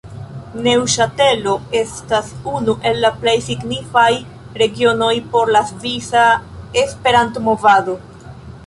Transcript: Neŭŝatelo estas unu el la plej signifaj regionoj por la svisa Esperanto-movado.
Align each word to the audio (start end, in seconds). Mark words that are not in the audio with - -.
Neŭŝatelo 0.67 1.51
estas 1.81 2.31
unu 2.53 2.75
el 2.93 2.99
la 3.03 3.11
plej 3.19 3.35
signifaj 3.49 4.09
regionoj 4.63 5.15
por 5.37 5.57
la 5.59 5.63
svisa 5.75 6.27
Esperanto-movado. 6.87 7.99